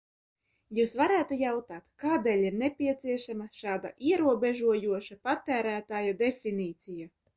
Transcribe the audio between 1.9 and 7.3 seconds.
kādēļ ir nepieciešama šāda ierobežojoša "patērētāja" definīcija?"